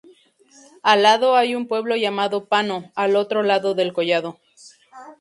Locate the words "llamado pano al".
1.95-3.15